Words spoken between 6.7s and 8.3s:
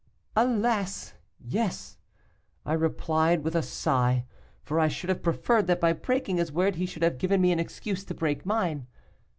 he should have given me an excuse to